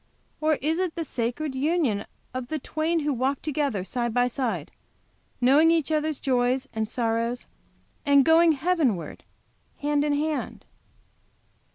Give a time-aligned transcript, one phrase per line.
[0.39, 4.71] or is it the sacred union of the twain who 'walk together side by side,
[5.39, 7.45] knowing each other's joys and sorrows,
[8.03, 9.23] and going Heavenward
[9.77, 10.65] hand in hand?